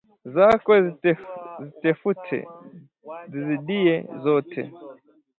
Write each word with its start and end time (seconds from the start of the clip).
Zakwe 0.33 0.75
zitefute 1.63 2.37
zizidiye 3.31 3.95
zote 4.23 4.61